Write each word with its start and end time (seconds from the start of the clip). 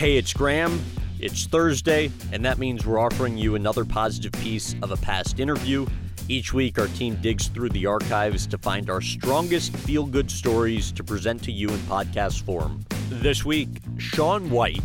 Hey, 0.00 0.16
it's 0.16 0.32
Graham. 0.32 0.82
It's 1.18 1.44
Thursday, 1.44 2.10
and 2.32 2.42
that 2.42 2.56
means 2.56 2.86
we're 2.86 2.98
offering 2.98 3.36
you 3.36 3.54
another 3.54 3.84
positive 3.84 4.32
piece 4.32 4.74
of 4.80 4.92
a 4.92 4.96
past 4.96 5.40
interview. 5.40 5.86
Each 6.26 6.54
week, 6.54 6.78
our 6.78 6.86
team 6.86 7.16
digs 7.16 7.48
through 7.48 7.68
the 7.68 7.84
archives 7.84 8.46
to 8.46 8.56
find 8.56 8.88
our 8.88 9.02
strongest 9.02 9.76
feel 9.76 10.06
good 10.06 10.30
stories 10.30 10.90
to 10.92 11.04
present 11.04 11.42
to 11.42 11.52
you 11.52 11.68
in 11.68 11.76
podcast 11.80 12.44
form. 12.44 12.82
This 13.10 13.44
week, 13.44 13.68
Shaun 13.98 14.48
White. 14.48 14.80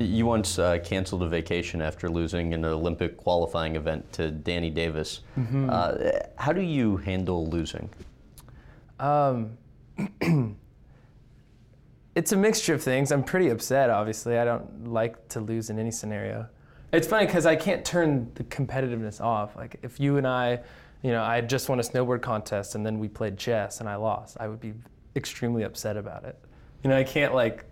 You 0.00 0.26
once 0.26 0.58
uh, 0.58 0.78
canceled 0.82 1.22
a 1.22 1.28
vacation 1.28 1.80
after 1.80 2.08
losing 2.08 2.52
an 2.52 2.64
Olympic 2.64 3.16
qualifying 3.16 3.76
event 3.76 4.12
to 4.14 4.32
Danny 4.32 4.70
Davis. 4.70 5.20
Uh, 5.70 6.18
how 6.34 6.52
do 6.52 6.62
you 6.62 6.96
handle 6.96 7.46
losing? 7.46 7.90
Um, 8.98 9.56
it's 12.18 12.32
a 12.32 12.36
mixture 12.36 12.74
of 12.74 12.82
things. 12.82 13.12
I'm 13.12 13.22
pretty 13.22 13.48
upset, 13.48 13.90
obviously. 13.90 14.38
I 14.38 14.44
don't 14.44 14.88
like 14.88 15.28
to 15.28 15.40
lose 15.40 15.70
in 15.70 15.78
any 15.78 15.92
scenario. 15.92 16.48
It's 16.92 17.06
funny 17.06 17.26
because 17.26 17.46
I 17.46 17.54
can't 17.54 17.84
turn 17.84 18.32
the 18.34 18.42
competitiveness 18.42 19.20
off. 19.20 19.54
Like, 19.54 19.78
if 19.84 20.00
you 20.00 20.16
and 20.16 20.26
I, 20.26 20.58
you 21.02 21.12
know, 21.12 21.22
I 21.22 21.40
just 21.42 21.68
won 21.68 21.78
a 21.78 21.82
snowboard 21.82 22.20
contest 22.20 22.74
and 22.74 22.84
then 22.84 22.98
we 22.98 23.06
played 23.06 23.38
chess 23.38 23.78
and 23.78 23.88
I 23.88 23.94
lost, 23.94 24.36
I 24.40 24.48
would 24.48 24.58
be 24.58 24.74
extremely 25.14 25.62
upset 25.62 25.96
about 25.96 26.24
it. 26.24 26.36
You 26.82 26.90
know, 26.90 26.96
I 26.96 27.04
can't, 27.04 27.34
like, 27.34 27.70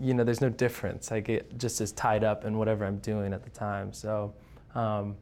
you 0.00 0.12
know, 0.12 0.24
there's 0.24 0.40
no 0.40 0.48
difference. 0.48 1.12
I 1.12 1.20
get 1.20 1.58
just 1.58 1.80
as 1.80 1.92
tied 1.92 2.24
up 2.24 2.44
in 2.44 2.58
whatever 2.58 2.84
I'm 2.84 2.98
doing 2.98 3.32
at 3.32 3.44
the 3.44 3.50
time. 3.50 3.92
So 3.92 4.34
um, 4.74 5.14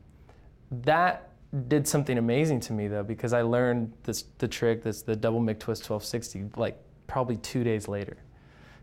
that 0.71 1.33
did 1.69 1.87
something 1.87 2.17
amazing 2.17 2.61
to 2.61 2.73
me 2.73 2.89
though, 2.89 3.03
because 3.03 3.35
I 3.35 3.43
learned 3.43 3.93
this 4.05 4.25
the 4.39 4.49
trick, 4.49 4.83
this 4.83 5.03
the 5.03 5.15
double 5.15 5.41
McTwist 5.41 5.85
1260, 5.85 6.45
like 6.57 6.83
probably 7.09 7.37
two 7.39 7.65
days 7.65 7.89
later. 7.89 8.17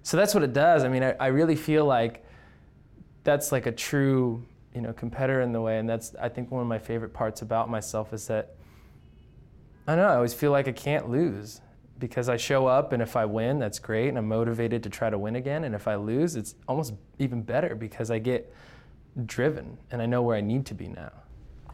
So 0.03 0.17
that's 0.17 0.33
what 0.33 0.43
it 0.43 0.51
does. 0.51 0.83
I 0.83 0.89
mean, 0.89 1.03
I, 1.03 1.13
I 1.13 1.27
really 1.27 1.55
feel 1.55 1.85
like 1.85 2.25
that's 3.23 3.53
like 3.53 3.65
a 3.65 3.71
true, 3.71 4.43
you 4.73 4.81
know, 4.81 4.91
competitor 4.91 5.41
in 5.41 5.53
the 5.53 5.61
way, 5.61 5.79
and 5.79 5.87
that's 5.87 6.13
I 6.21 6.27
think 6.27 6.51
one 6.51 6.61
of 6.61 6.67
my 6.67 6.77
favorite 6.77 7.13
parts 7.13 7.41
about 7.41 7.69
myself 7.69 8.11
is 8.11 8.27
that 8.27 8.55
I 9.87 9.95
don't 9.95 10.05
know. 10.05 10.11
I 10.11 10.15
always 10.15 10.33
feel 10.33 10.51
like 10.51 10.67
I 10.67 10.73
can't 10.73 11.09
lose 11.09 11.61
because 11.97 12.27
I 12.27 12.35
show 12.37 12.67
up, 12.67 12.91
and 12.91 13.01
if 13.01 13.15
I 13.15 13.25
win, 13.25 13.57
that's 13.57 13.79
great, 13.79 14.09
and 14.09 14.17
I'm 14.17 14.27
motivated 14.27 14.83
to 14.83 14.89
try 14.89 15.09
to 15.09 15.17
win 15.17 15.37
again. 15.37 15.63
And 15.63 15.73
if 15.73 15.87
I 15.87 15.95
lose, 15.95 16.35
it's 16.35 16.55
almost 16.67 16.93
even 17.19 17.41
better 17.41 17.73
because 17.73 18.11
I 18.11 18.19
get 18.19 18.53
driven 19.25 19.77
and 19.91 20.01
I 20.01 20.05
know 20.05 20.21
where 20.21 20.35
I 20.35 20.41
need 20.41 20.65
to 20.67 20.73
be 20.73 20.87
now. 20.89 21.11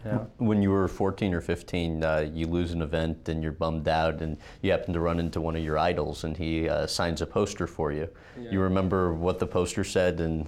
Know? 0.03 0.29
When 0.37 0.61
you 0.61 0.71
were 0.71 0.87
14 0.87 1.33
or 1.33 1.41
15, 1.41 2.03
uh, 2.03 2.29
you 2.33 2.47
lose 2.47 2.71
an 2.71 2.81
event 2.81 3.29
and 3.29 3.43
you're 3.43 3.51
bummed 3.51 3.87
out, 3.87 4.21
and 4.21 4.37
you 4.61 4.71
happen 4.71 4.93
to 4.93 4.99
run 4.99 5.19
into 5.19 5.39
one 5.39 5.55
of 5.55 5.63
your 5.63 5.77
idols, 5.77 6.23
and 6.23 6.35
he 6.35 6.67
uh, 6.67 6.87
signs 6.87 7.21
a 7.21 7.25
poster 7.25 7.67
for 7.67 7.91
you. 7.91 8.09
You 8.39 8.59
remember 8.61 9.13
what 9.13 9.39
the 9.39 9.47
poster 9.47 9.83
said 9.83 10.19
and 10.19 10.47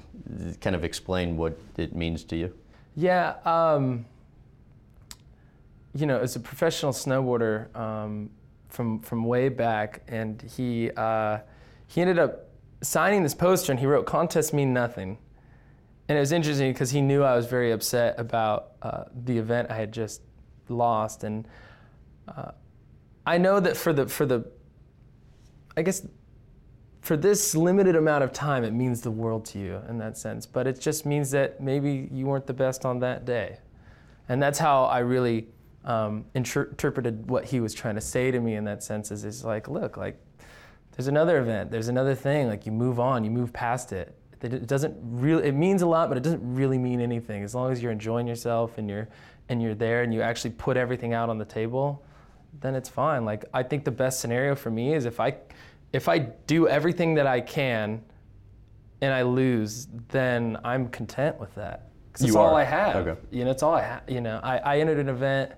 kind 0.62 0.76
of 0.76 0.84
explain 0.84 1.38
what 1.38 1.58
it 1.78 1.96
means 1.96 2.24
to 2.26 2.36
you? 2.36 2.54
Yeah, 2.96 3.36
um, 3.46 4.06
you 5.96 6.06
know, 6.06 6.20
as 6.20 6.36
a 6.36 6.40
professional 6.40 6.92
snowboarder 6.92 7.76
um, 7.76 8.30
from 8.70 9.00
from 9.02 9.24
way 9.26 9.50
back, 9.50 10.02
and 10.08 10.42
he 10.42 10.92
uh, 10.92 11.40
he 11.88 12.02
ended 12.02 12.20
up 12.20 12.50
signing 12.82 13.24
this 13.24 13.36
poster, 13.36 13.72
and 13.72 13.80
he 13.80 13.86
wrote 13.86 14.06
"Contests 14.06 14.54
mean 14.54 14.74
nothing," 14.74 15.18
and 16.08 16.18
it 16.18 16.20
was 16.20 16.32
interesting 16.32 16.74
because 16.74 16.92
he 16.92 17.02
knew 17.02 17.24
I 17.24 17.36
was 17.36 17.46
very 17.46 17.72
upset 17.72 18.20
about 18.20 18.72
uh, 18.82 19.06
the 19.26 19.38
event 19.38 19.72
I 19.72 19.76
had 19.76 19.92
just 19.92 20.22
lost, 20.70 21.24
and 21.24 21.48
uh, 22.28 22.52
I 23.26 23.38
know 23.38 23.60
that 23.60 23.78
for 23.78 23.94
the 23.94 24.08
for 24.08 24.26
the, 24.26 24.46
I 25.78 25.82
guess. 25.82 26.06
For 27.02 27.18
this 27.18 27.54
limited 27.54 27.98
amount 27.98 28.24
of 28.24 28.32
time, 28.32 28.64
it 28.64 28.72
means 28.72 29.02
the 29.02 29.12
world 29.12 29.44
to 29.48 29.60
you 29.60 29.82
in 29.90 29.98
that 29.98 30.18
sense. 30.18 30.46
But 30.46 30.68
it 30.68 30.80
just 30.80 31.06
means 31.06 31.32
that 31.32 31.60
maybe 31.60 32.08
you 32.14 32.28
weren't 32.28 32.48
the 32.48 32.54
best 32.54 32.86
on 32.86 33.00
that 33.00 33.26
day. 33.26 33.58
And 34.30 34.42
that's 34.42 34.58
how 34.58 34.86
I 34.86 35.00
really 35.00 35.48
um, 35.86 36.26
inter- 36.34 36.64
interpreted 36.64 37.30
what 37.30 37.46
he 37.46 37.60
was 37.60 37.74
trying 37.74 37.96
to 37.96 38.02
say 38.02 38.32
to 38.32 38.40
me 38.40 38.56
in 38.56 38.64
that 38.66 38.84
sense 38.84 39.12
is, 39.12 39.26
is 39.26 39.44
like, 39.44 39.68
look, 39.68 39.98
like 39.98 40.18
there's 40.96 41.08
another 41.08 41.40
event, 41.40 41.72
there's 41.72 41.90
another 41.90 42.16
thing, 42.16 42.48
like 42.48 42.66
you 42.66 42.72
move 42.72 43.00
on, 43.00 43.24
you 43.24 43.32
move 43.32 43.52
past 43.52 43.92
it. 43.92 44.16
It 44.44 44.54
it 44.54 44.68
doesn't 44.68 44.96
really, 45.02 45.48
it 45.48 45.54
means 45.54 45.82
a 45.82 45.88
lot, 45.88 46.10
but 46.10 46.18
it 46.18 46.24
doesn't 46.24 46.56
really 46.56 46.78
mean 46.78 47.02
anything. 47.02 47.44
As 47.44 47.56
long 47.56 47.72
as 47.72 47.82
you're 47.82 47.92
enjoying 47.92 48.28
yourself 48.28 48.78
and 48.78 48.90
you're, 48.90 49.08
and 49.50 49.62
you're 49.62 49.76
there 49.76 50.04
and 50.04 50.14
you 50.14 50.22
actually 50.22 50.52
put 50.52 50.78
everything 50.78 51.14
out 51.14 51.30
on 51.30 51.38
the 51.38 51.46
table, 51.46 52.04
then 52.62 52.76
it's 52.76 52.90
fine. 52.90 53.26
Like 53.26 53.46
I 53.54 53.64
think 53.64 53.84
the 53.84 53.92
best 53.92 54.20
scenario 54.20 54.56
for 54.56 54.70
me 54.70 54.94
is 54.94 55.06
if 55.06 55.20
I, 55.20 55.36
if 55.92 56.08
I 56.08 56.20
do 56.20 56.68
everything 56.68 57.14
that 57.16 57.28
I 57.28 57.42
can 57.42 58.02
and 59.02 59.14
I 59.14 59.24
lose, 59.24 59.88
then 60.10 60.58
I'm 60.64 60.88
content 60.90 61.40
with 61.40 61.54
that. 61.56 61.90
Because 62.08 62.26
it's 62.26 62.34
You 62.34 62.40
all 62.40 62.56
are. 62.56 62.62
I 62.62 62.64
have. 62.64 62.96
Okay. 62.96 63.20
You 63.32 63.46
know, 63.46 63.52
it's 63.52 63.64
all 63.64 63.74
I 63.74 63.82
have. 63.82 64.04
You 64.08 64.22
know, 64.22 64.40
I, 64.44 64.58
I 64.60 64.80
entered 64.80 65.00
an 65.00 65.10
event, 65.10 65.52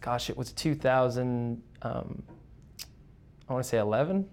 gosh, 0.00 0.30
it 0.30 0.36
was 0.36 0.52
2000, 0.52 1.60
um, 1.82 2.22
I 3.48 3.52
want 3.52 3.64
to 3.64 3.68
say 3.68 3.78
11, 3.78 4.28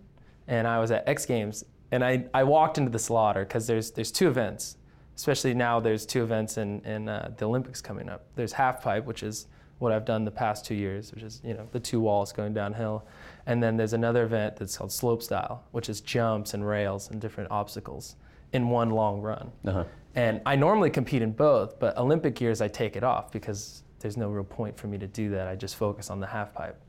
and 0.48 0.68
I 0.68 0.80
was 0.80 0.92
at 0.92 1.08
X 1.08 1.26
Games, 1.26 1.64
and 1.92 2.04
I, 2.04 2.26
I 2.34 2.44
walked 2.44 2.78
into 2.78 2.92
the 2.92 3.00
slaughter 3.00 3.46
because 3.46 3.68
there's 3.68 3.92
there's 3.92 4.12
two 4.12 4.28
events, 4.28 4.78
especially 5.16 5.54
now 5.54 5.80
there's 5.80 6.06
two 6.06 6.24
events 6.24 6.58
in 6.58 6.82
in 6.82 7.10
uh, 7.10 7.32
the 7.38 7.46
Olympics 7.46 7.82
coming 7.82 8.10
up. 8.10 8.26
There's 8.36 8.54
half 8.54 8.82
pipe, 8.82 9.06
which 9.06 9.24
is 9.24 9.48
what 9.80 9.92
I've 9.92 10.06
done 10.06 10.24
the 10.26 10.32
past 10.32 10.66
two 10.66 10.76
years, 10.76 11.14
which 11.14 11.24
is 11.24 11.42
you 11.44 11.54
know 11.54 11.68
the 11.72 11.80
two 11.80 12.00
walls 12.00 12.32
going 12.32 12.54
downhill, 12.54 13.06
and 13.46 13.62
then 13.62 13.78
there's 13.78 13.94
another 13.94 14.24
event 14.24 14.56
that's 14.56 14.78
called 14.78 14.92
slope 14.92 15.22
style, 15.22 15.64
which 15.72 15.90
is 15.90 16.02
jumps 16.02 16.54
and 16.54 16.68
rails 16.68 17.10
and 17.12 17.22
different 17.22 17.52
obstacles 17.52 18.16
in 18.54 18.70
one 18.70 18.90
long 18.90 19.22
run. 19.22 19.52
Uh-huh. 19.66 19.84
And 20.16 20.42
I 20.46 20.56
normally 20.56 20.90
compete 20.90 21.22
in 21.22 21.34
both, 21.34 21.78
but 21.78 21.98
Olympic 21.98 22.40
years 22.40 22.62
I 22.62 22.70
take 22.70 22.96
it 22.96 23.04
off 23.04 23.32
because 23.32 23.84
there's 24.00 24.16
no 24.16 24.30
real 24.30 24.46
point 24.46 24.78
for 24.78 24.88
me 24.88 24.98
to 24.98 25.08
do 25.08 25.30
that. 25.32 25.48
I 25.48 25.56
just 25.56 25.76
focus 25.76 26.10
on 26.10 26.20
the 26.22 26.28
half 26.28 26.54
pipe. 26.54 26.80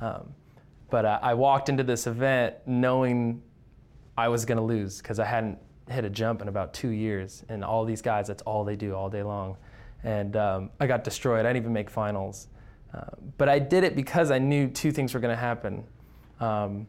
Um, 0.00 0.34
but 0.90 1.04
uh, 1.04 1.18
I 1.22 1.34
walked 1.34 1.68
into 1.68 1.82
this 1.82 2.06
event 2.06 2.56
knowing 2.66 3.42
I 4.16 4.28
was 4.28 4.44
going 4.44 4.58
to 4.58 4.64
lose 4.64 4.98
because 4.98 5.18
I 5.18 5.24
hadn't 5.24 5.58
hit 5.88 6.04
a 6.04 6.10
jump 6.10 6.40
in 6.42 6.48
about 6.48 6.72
two 6.72 6.88
years. 6.88 7.44
And 7.48 7.64
all 7.64 7.84
these 7.84 8.02
guys, 8.02 8.28
that's 8.28 8.42
all 8.42 8.64
they 8.64 8.76
do 8.76 8.94
all 8.94 9.10
day 9.10 9.22
long. 9.22 9.56
And 10.02 10.36
um, 10.36 10.70
I 10.80 10.86
got 10.86 11.04
destroyed. 11.04 11.40
I 11.40 11.48
didn't 11.50 11.62
even 11.62 11.72
make 11.72 11.90
finals. 11.90 12.48
Uh, 12.92 13.02
but 13.38 13.48
I 13.48 13.58
did 13.58 13.84
it 13.84 13.96
because 13.96 14.30
I 14.30 14.38
knew 14.38 14.68
two 14.68 14.92
things 14.92 15.14
were 15.14 15.20
going 15.20 15.34
to 15.34 15.40
happen. 15.40 15.84
Um, 16.40 16.86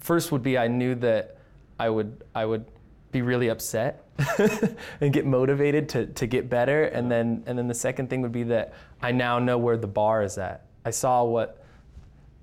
first 0.00 0.32
would 0.32 0.42
be 0.42 0.58
I 0.58 0.68
knew 0.68 0.94
that 0.96 1.38
I 1.78 1.88
would 1.88 2.24
I 2.34 2.44
would 2.44 2.66
be 3.10 3.22
really 3.22 3.48
upset 3.48 4.04
and 5.00 5.12
get 5.12 5.26
motivated 5.26 5.88
to, 5.90 6.06
to 6.06 6.26
get 6.26 6.48
better 6.48 6.84
and 6.84 7.10
then 7.10 7.42
and 7.46 7.58
then 7.58 7.68
the 7.68 7.74
second 7.74 8.08
thing 8.08 8.22
would 8.22 8.32
be 8.32 8.44
that 8.44 8.72
I 9.00 9.12
now 9.12 9.38
know 9.38 9.58
where 9.58 9.76
the 9.76 9.86
bar 9.86 10.22
is 10.22 10.38
at. 10.38 10.66
I 10.84 10.90
saw 10.90 11.24
what 11.24 11.61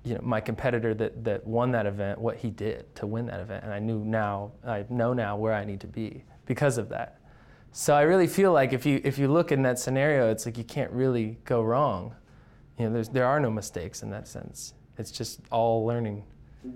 you 0.04 0.14
know 0.14 0.20
my 0.22 0.40
competitor 0.40 0.94
that, 0.94 1.24
that 1.24 1.46
won 1.46 1.70
that 1.72 1.86
event 1.86 2.18
what 2.18 2.36
he 2.36 2.50
did 2.50 2.94
to 2.96 3.06
win 3.06 3.26
that 3.26 3.40
event 3.40 3.64
and 3.64 3.72
I 3.72 3.78
knew 3.78 4.04
now 4.04 4.52
I 4.66 4.84
know 4.88 5.12
now 5.12 5.36
where 5.36 5.54
I 5.54 5.64
need 5.64 5.80
to 5.80 5.86
be 5.86 6.24
because 6.46 6.78
of 6.78 6.88
that. 6.88 7.18
So 7.72 7.94
I 7.94 8.02
really 8.02 8.26
feel 8.26 8.52
like 8.52 8.72
if 8.72 8.84
you 8.84 9.00
if 9.04 9.18
you 9.18 9.28
look 9.28 9.52
in 9.52 9.62
that 9.62 9.78
scenario 9.78 10.30
it's 10.30 10.46
like 10.46 10.58
you 10.58 10.64
can't 10.64 10.90
really 10.90 11.38
go 11.44 11.62
wrong. 11.62 12.14
You 12.78 12.86
know 12.86 12.92
there's 12.92 13.08
there 13.08 13.26
are 13.26 13.40
no 13.40 13.50
mistakes 13.50 14.02
in 14.02 14.10
that 14.10 14.26
sense. 14.26 14.74
It's 14.98 15.10
just 15.10 15.40
all 15.50 15.84
learning. 15.86 16.24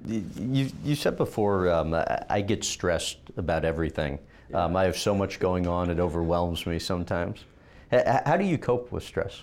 You, 0.07 0.71
you 0.83 0.95
said 0.95 1.17
before, 1.19 1.69
um, 1.71 1.95
I, 2.31 2.41
get 2.41 2.65
stressed 2.65 3.19
about 3.37 3.67
everything. 3.67 4.19
Um, 4.55 4.77
I 4.77 4.85
have 4.85 4.97
so 4.97 5.15
much 5.15 5.39
going 5.39 5.67
on, 5.67 5.91
it 5.91 6.01
overwhelms 6.01 6.67
me 6.67 6.79
sometimes. 6.79 7.45
How 7.93 8.37
do 8.39 8.45
you 8.45 8.57
cope 8.57 8.91
with 8.91 9.05
stress? 9.05 9.43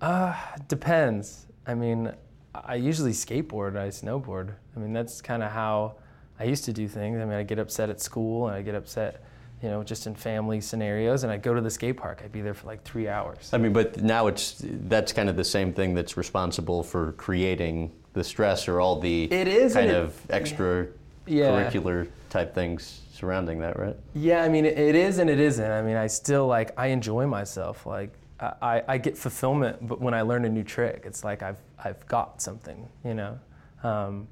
Uh, 0.00 0.34
depends. 0.68 1.46
I 1.66 1.74
mean, 1.74 2.12
I 2.54 2.76
usually 2.76 3.12
skateboard, 3.12 3.76
I 3.76 3.88
snowboard. 3.88 4.52
I 4.76 4.80
mean, 4.80 4.92
that's 4.92 5.20
kind 5.20 5.42
of 5.42 5.50
how 5.50 5.96
I 6.40 6.44
used 6.44 6.64
to 6.64 6.72
do 6.72 6.88
things. 6.88 7.20
I 7.20 7.24
mean, 7.24 7.34
I 7.34 7.42
get 7.42 7.58
upset 7.58 7.90
at 7.90 8.00
school 8.00 8.46
and 8.48 8.56
I 8.56 8.62
get 8.62 8.74
upset, 8.74 9.22
you 9.62 9.68
know, 9.68 9.82
just 9.82 10.06
in 10.06 10.14
family 10.14 10.60
scenarios, 10.60 11.24
and 11.24 11.32
I'd 11.32 11.42
go 11.42 11.54
to 11.54 11.60
the 11.60 11.70
skate 11.70 11.96
park. 11.96 12.22
I'd 12.24 12.32
be 12.32 12.40
there 12.40 12.54
for 12.54 12.66
like 12.66 12.82
three 12.84 13.08
hours. 13.08 13.50
I 13.52 13.58
mean, 13.58 13.72
but 13.72 14.02
now 14.02 14.26
it's 14.28 14.62
that's 14.64 15.12
kind 15.12 15.28
of 15.28 15.36
the 15.36 15.44
same 15.44 15.72
thing 15.72 15.94
that's 15.94 16.16
responsible 16.16 16.82
for 16.82 17.12
creating 17.12 17.92
the 18.14 18.24
stress 18.24 18.66
or 18.66 18.80
all 18.80 18.98
the 18.98 19.24
It 19.32 19.46
is, 19.48 19.74
kind 19.74 19.90
it- 19.90 19.96
of 19.96 20.18
extra 20.30 20.86
Yeah. 21.26 21.50
curricular 21.70 22.08
type 22.30 22.54
things 22.54 23.02
surrounding 23.12 23.58
that, 23.60 23.78
right? 23.78 23.96
Yeah, 24.14 24.42
I 24.42 24.48
mean, 24.48 24.64
it, 24.64 24.78
it 24.78 24.94
is 24.94 25.18
and 25.18 25.28
it 25.28 25.40
isn't. 25.40 25.70
I 25.70 25.82
mean, 25.82 25.96
I 25.96 26.06
still 26.06 26.46
like 26.46 26.72
I 26.78 26.86
enjoy 26.88 27.26
myself. 27.26 27.84
Like 27.84 28.12
I, 28.40 28.82
I, 28.86 28.98
get 28.98 29.18
fulfillment, 29.18 29.86
but 29.86 30.00
when 30.00 30.14
I 30.14 30.22
learn 30.22 30.44
a 30.44 30.48
new 30.48 30.62
trick, 30.62 31.02
it's 31.04 31.24
like 31.24 31.42
I've 31.42 31.56
I've 31.82 32.06
got 32.06 32.40
something, 32.40 32.88
you 33.04 33.14
know. 33.14 33.38
Um, 33.82 34.28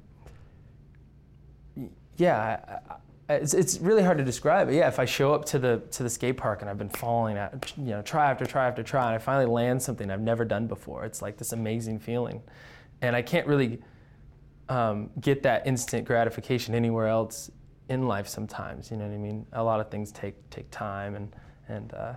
yeah, 2.15 2.59
I, 2.67 2.93
I, 2.93 3.35
it's, 3.35 3.53
it's 3.53 3.79
really 3.79 4.03
hard 4.03 4.17
to 4.17 4.23
describe. 4.23 4.67
But 4.67 4.75
yeah, 4.75 4.87
if 4.87 4.99
I 4.99 5.05
show 5.05 5.33
up 5.33 5.43
to 5.45 5.59
the 5.59 5.81
to 5.91 6.03
the 6.03 6.09
skate 6.09 6.37
park 6.37 6.61
and 6.61 6.69
I've 6.69 6.77
been 6.77 6.89
falling 6.89 7.37
at 7.37 7.73
you 7.77 7.85
know 7.85 8.01
try 8.01 8.29
after 8.31 8.45
try 8.45 8.67
after 8.67 8.83
try, 8.83 9.07
and 9.07 9.15
I 9.15 9.17
finally 9.17 9.45
land 9.45 9.81
something 9.81 10.09
I've 10.09 10.21
never 10.21 10.45
done 10.45 10.67
before, 10.67 11.03
it's 11.03 11.21
like 11.21 11.37
this 11.37 11.51
amazing 11.51 11.99
feeling, 11.99 12.41
and 13.01 13.15
I 13.15 13.21
can't 13.21 13.45
really 13.45 13.81
um, 14.69 15.09
get 15.19 15.43
that 15.43 15.67
instant 15.67 16.05
gratification 16.05 16.75
anywhere 16.75 17.07
else 17.07 17.51
in 17.89 18.07
life. 18.07 18.27
Sometimes, 18.27 18.89
you 18.89 18.95
know 18.95 19.05
what 19.05 19.13
I 19.13 19.17
mean. 19.17 19.45
A 19.51 19.63
lot 19.63 19.81
of 19.81 19.91
things 19.91 20.13
take 20.13 20.49
take 20.49 20.71
time, 20.71 21.15
and 21.15 21.35
and 21.67 21.93
uh, 21.93 22.13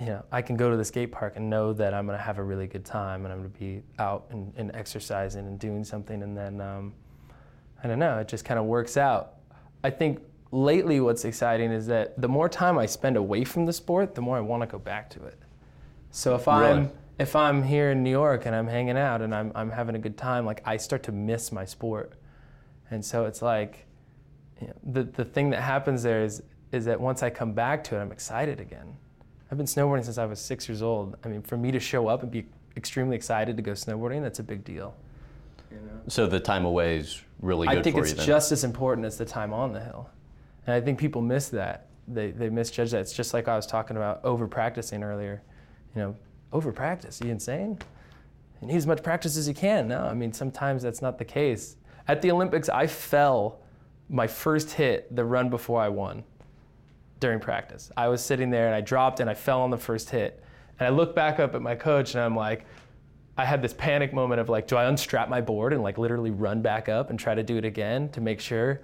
you 0.00 0.06
know, 0.06 0.24
I 0.32 0.40
can 0.40 0.56
go 0.56 0.70
to 0.70 0.76
the 0.78 0.84
skate 0.84 1.12
park 1.12 1.34
and 1.36 1.50
know 1.50 1.74
that 1.74 1.92
I'm 1.92 2.06
going 2.06 2.18
to 2.18 2.24
have 2.24 2.38
a 2.38 2.42
really 2.42 2.66
good 2.66 2.86
time, 2.86 3.24
and 3.24 3.32
I'm 3.32 3.40
going 3.40 3.52
to 3.52 3.58
be 3.58 3.82
out 3.98 4.26
and, 4.30 4.52
and 4.56 4.74
exercising 4.74 5.46
and 5.46 5.58
doing 5.58 5.84
something, 5.84 6.22
and 6.22 6.34
then 6.34 6.60
um, 6.60 6.94
I 7.84 7.86
don't 7.86 7.98
know, 7.98 8.18
it 8.18 8.26
just 8.26 8.46
kind 8.46 8.58
of 8.58 8.64
works 8.64 8.96
out. 8.96 9.34
I 9.84 9.90
think 9.90 10.20
lately 10.52 11.00
what's 11.00 11.24
exciting 11.24 11.70
is 11.70 11.86
that 11.88 12.20
the 12.20 12.28
more 12.28 12.48
time 12.48 12.78
I 12.78 12.86
spend 12.86 13.16
away 13.16 13.44
from 13.44 13.66
the 13.66 13.72
sport, 13.74 14.14
the 14.14 14.22
more 14.22 14.38
I 14.38 14.40
want 14.40 14.62
to 14.62 14.66
go 14.66 14.78
back 14.78 15.10
to 15.10 15.24
it. 15.24 15.38
So 16.10 16.34
if 16.34 16.46
Really? 16.46 16.64
I'm 16.64 16.90
if 17.18 17.36
I'm 17.36 17.62
here 17.62 17.90
in 17.90 18.02
New 18.02 18.10
York 18.10 18.46
and 18.46 18.54
I'm 18.54 18.66
hanging 18.66 18.96
out 18.96 19.20
and 19.20 19.34
I'm 19.34 19.52
I'm 19.54 19.70
having 19.70 19.94
a 19.94 19.98
good 19.98 20.16
time, 20.16 20.46
like 20.46 20.62
I 20.64 20.76
start 20.78 21.02
to 21.04 21.12
miss 21.12 21.52
my 21.52 21.64
sport. 21.64 22.14
And 22.90 23.04
so 23.04 23.26
it's 23.26 23.42
like 23.42 23.86
you 24.60 24.68
know, 24.68 24.74
the 24.82 25.02
the 25.04 25.24
thing 25.24 25.50
that 25.50 25.60
happens 25.60 26.02
there 26.02 26.22
is 26.22 26.42
is 26.72 26.86
that 26.86 27.00
once 27.00 27.22
I 27.22 27.30
come 27.30 27.52
back 27.52 27.84
to 27.84 27.96
it, 27.96 28.00
I'm 28.00 28.12
excited 28.12 28.60
again. 28.60 28.96
I've 29.50 29.58
been 29.58 29.66
snowboarding 29.66 30.04
since 30.04 30.18
I 30.18 30.26
was 30.26 30.38
six 30.38 30.68
years 30.68 30.80
old. 30.80 31.16
I 31.24 31.28
mean, 31.28 31.42
for 31.42 31.56
me 31.56 31.72
to 31.72 31.80
show 31.80 32.06
up 32.06 32.22
and 32.22 32.30
be 32.30 32.46
extremely 32.76 33.16
excited 33.16 33.56
to 33.56 33.62
go 33.62 33.72
snowboarding, 33.72 34.22
that's 34.22 34.38
a 34.38 34.44
big 34.44 34.64
deal. 34.64 34.94
You 35.70 35.78
know? 35.78 36.00
So 36.06 36.26
the 36.26 36.38
time 36.38 36.64
away 36.64 36.98
is 36.98 37.20
really 37.40 37.66
good 37.66 37.78
I 37.78 37.82
think 37.82 37.96
it's 37.96 38.10
you 38.10 38.16
then. 38.16 38.26
just 38.26 38.52
as 38.52 38.62
important 38.62 39.06
as 39.06 39.18
the 39.18 39.24
time 39.24 39.52
on 39.52 39.72
the 39.72 39.80
hill. 39.80 40.08
And 40.66 40.74
I 40.74 40.80
think 40.80 40.98
people 40.98 41.20
miss 41.20 41.48
that. 41.48 41.86
They, 42.06 42.30
they 42.30 42.48
misjudge 42.48 42.92
that. 42.92 43.00
It's 43.00 43.12
just 43.12 43.34
like 43.34 43.48
I 43.48 43.56
was 43.56 43.66
talking 43.66 43.96
about 43.96 44.24
over 44.24 44.46
practicing 44.46 45.02
earlier. 45.02 45.42
You 45.96 46.02
know, 46.02 46.16
over 46.52 46.70
practice, 46.70 47.20
you 47.20 47.30
insane? 47.30 47.78
You 48.60 48.68
need 48.68 48.76
as 48.76 48.86
much 48.86 49.02
practice 49.02 49.36
as 49.36 49.48
you 49.48 49.54
can. 49.54 49.88
No, 49.88 50.02
I 50.02 50.14
mean, 50.14 50.32
sometimes 50.32 50.82
that's 50.82 51.02
not 51.02 51.18
the 51.18 51.24
case. 51.24 51.76
At 52.06 52.22
the 52.22 52.30
Olympics, 52.30 52.68
I 52.68 52.86
fell 52.86 53.60
my 54.08 54.26
first 54.26 54.72
hit 54.72 55.14
the 55.14 55.24
run 55.24 55.50
before 55.50 55.80
I 55.80 55.88
won 55.88 56.24
during 57.20 57.38
practice. 57.38 57.90
I 57.96 58.08
was 58.08 58.24
sitting 58.24 58.50
there 58.50 58.66
and 58.66 58.74
I 58.74 58.80
dropped 58.80 59.20
and 59.20 59.30
I 59.30 59.34
fell 59.34 59.60
on 59.60 59.70
the 59.70 59.78
first 59.78 60.10
hit. 60.10 60.42
And 60.78 60.88
I 60.88 60.90
look 60.90 61.14
back 61.14 61.38
up 61.38 61.54
at 61.54 61.62
my 61.62 61.74
coach 61.74 62.14
and 62.14 62.24
I'm 62.24 62.34
like, 62.34 62.64
I 63.36 63.44
had 63.44 63.62
this 63.62 63.72
panic 63.74 64.12
moment 64.12 64.40
of 64.40 64.48
like, 64.48 64.66
do 64.66 64.76
I 64.76 64.84
unstrap 64.84 65.28
my 65.28 65.40
board 65.40 65.72
and 65.72 65.82
like 65.82 65.98
literally 65.98 66.30
run 66.30 66.62
back 66.62 66.88
up 66.88 67.10
and 67.10 67.18
try 67.18 67.34
to 67.34 67.42
do 67.42 67.56
it 67.56 67.64
again 67.64 68.08
to 68.10 68.20
make 68.20 68.40
sure? 68.40 68.82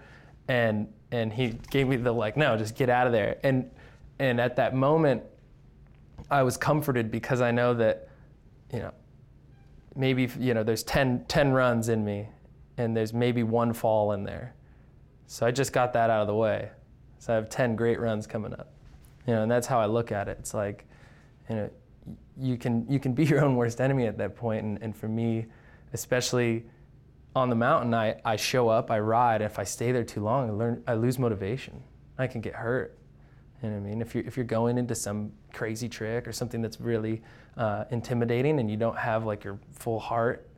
And 0.48 0.88
and 1.12 1.32
he 1.32 1.58
gave 1.70 1.88
me 1.88 1.96
the 1.96 2.12
like, 2.12 2.36
no, 2.36 2.56
just 2.56 2.74
get 2.74 2.88
out 2.88 3.06
of 3.06 3.12
there. 3.12 3.38
And 3.42 3.70
and 4.18 4.40
at 4.40 4.56
that 4.56 4.74
moment, 4.74 5.22
I 6.30 6.42
was 6.42 6.56
comforted 6.56 7.10
because 7.10 7.40
I 7.40 7.50
know 7.50 7.74
that, 7.74 8.08
you 8.72 8.78
know, 8.78 8.92
maybe 9.94 10.30
you 10.38 10.54
know 10.54 10.62
there's 10.62 10.82
10, 10.82 11.24
10 11.28 11.52
runs 11.52 11.88
in 11.88 12.04
me, 12.04 12.28
and 12.76 12.96
there's 12.96 13.12
maybe 13.12 13.42
one 13.42 13.72
fall 13.72 14.12
in 14.12 14.24
there. 14.24 14.54
So 15.26 15.46
I 15.46 15.50
just 15.50 15.72
got 15.72 15.92
that 15.94 16.10
out 16.10 16.20
of 16.20 16.26
the 16.28 16.34
way. 16.34 16.70
So 17.18 17.32
I 17.32 17.36
have 17.36 17.48
10 17.48 17.76
great 17.76 18.00
runs 18.00 18.26
coming 18.26 18.52
up. 18.52 18.72
You 19.26 19.34
know, 19.34 19.42
and 19.42 19.50
that's 19.50 19.66
how 19.66 19.80
I 19.80 19.86
look 19.86 20.12
at 20.12 20.28
it. 20.28 20.36
It's 20.38 20.54
like, 20.54 20.86
you 21.48 21.56
know, 21.56 21.70
you 22.38 22.56
can 22.56 22.86
you 22.88 22.98
can 22.98 23.12
be 23.12 23.24
your 23.30 23.44
own 23.44 23.56
worst 23.56 23.80
enemy 23.80 24.06
at 24.06 24.18
that 24.18 24.36
point. 24.36 24.64
And, 24.64 24.78
and 24.82 24.96
for 24.96 25.08
me, 25.08 25.46
especially 25.92 26.66
on 27.34 27.50
the 27.50 27.56
mountain, 27.56 27.92
I, 27.92 28.20
I 28.24 28.36
show 28.36 28.68
up, 28.68 28.90
I 28.90 28.98
ride. 29.00 29.42
And 29.42 29.50
if 29.50 29.58
I 29.58 29.64
stay 29.64 29.92
there 29.92 30.04
too 30.04 30.22
long, 30.22 30.48
I 30.48 30.52
learn 30.52 30.82
I 30.86 30.94
lose 30.94 31.18
motivation. 31.18 31.82
I 32.18 32.26
can 32.26 32.40
get 32.40 32.54
hurt. 32.54 32.96
You 33.62 33.70
know 33.70 33.76
what 33.76 33.86
I 33.86 33.88
mean? 33.90 34.00
If 34.00 34.14
you're 34.14 34.24
if 34.24 34.36
you're 34.36 34.46
going 34.46 34.78
into 34.78 34.94
some 34.94 35.32
crazy 35.52 35.88
trick 35.88 36.28
or 36.28 36.32
something 36.32 36.62
that's 36.62 36.80
really 36.80 37.22
uh, 37.56 37.84
intimidating, 37.90 38.60
and 38.60 38.70
you 38.70 38.76
don't 38.76 38.98
have 38.98 39.24
like 39.24 39.44
your 39.44 39.58
full 39.72 39.98
heart 39.98 40.48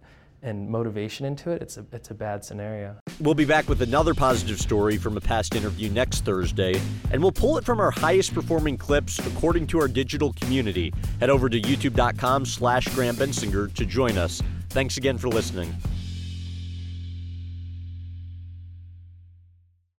and 0.42 0.68
motivation 0.68 1.26
into 1.26 1.50
it, 1.50 1.62
it's 1.62 1.76
a 1.76 1.84
it's 1.92 2.10
a 2.10 2.14
bad 2.14 2.44
scenario. 2.44 2.96
We'll 3.20 3.34
be 3.34 3.44
back 3.44 3.68
with 3.68 3.82
another 3.82 4.14
positive 4.14 4.60
story 4.60 4.96
from 4.96 5.16
a 5.16 5.20
past 5.20 5.54
interview 5.54 5.90
next 5.90 6.24
Thursday, 6.24 6.80
and 7.10 7.22
we'll 7.22 7.32
pull 7.32 7.58
it 7.58 7.64
from 7.64 7.80
our 7.80 7.90
highest 7.90 8.34
performing 8.34 8.76
clips 8.76 9.18
according 9.26 9.66
to 9.68 9.80
our 9.80 9.88
digital 9.88 10.32
community. 10.34 10.92
Head 11.20 11.30
over 11.30 11.48
to 11.48 11.60
youtube.com 11.60 12.46
slash 12.46 12.86
Graham 12.94 13.16
Bensinger 13.16 13.72
to 13.74 13.84
join 13.84 14.16
us. 14.16 14.42
Thanks 14.70 14.96
again 14.96 15.18
for 15.18 15.28
listening. 15.28 15.74